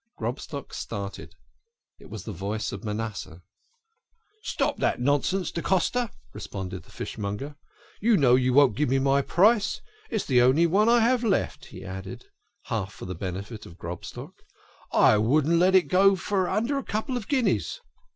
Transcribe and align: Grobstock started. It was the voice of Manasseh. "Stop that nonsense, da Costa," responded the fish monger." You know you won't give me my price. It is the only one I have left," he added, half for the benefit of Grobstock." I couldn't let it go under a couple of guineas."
Grobstock 0.17 0.73
started. 0.73 1.35
It 1.99 2.09
was 2.09 2.23
the 2.23 2.31
voice 2.31 2.71
of 2.71 2.83
Manasseh. 2.83 3.43
"Stop 4.41 4.77
that 4.77 4.99
nonsense, 4.99 5.51
da 5.51 5.61
Costa," 5.61 6.09
responded 6.33 6.81
the 6.81 6.91
fish 6.91 7.19
monger." 7.19 7.55
You 8.01 8.17
know 8.17 8.33
you 8.33 8.51
won't 8.51 8.75
give 8.75 8.89
me 8.89 8.97
my 8.97 9.21
price. 9.21 9.79
It 10.09 10.15
is 10.15 10.25
the 10.25 10.41
only 10.41 10.65
one 10.65 10.89
I 10.89 11.01
have 11.01 11.23
left," 11.23 11.65
he 11.65 11.85
added, 11.85 12.25
half 12.63 12.91
for 12.95 13.05
the 13.05 13.13
benefit 13.13 13.67
of 13.67 13.77
Grobstock." 13.77 14.33
I 14.91 15.17
couldn't 15.17 15.59
let 15.59 15.75
it 15.75 15.83
go 15.87 16.17
under 16.49 16.79
a 16.79 16.83
couple 16.83 17.15
of 17.15 17.27
guineas." 17.27 17.79